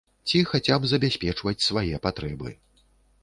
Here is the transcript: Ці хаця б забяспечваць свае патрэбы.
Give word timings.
Ці 0.29 0.39
хаця 0.51 0.75
б 0.85 0.89
забяспечваць 0.91 1.65
свае 1.67 1.95
патрэбы. 2.05 2.49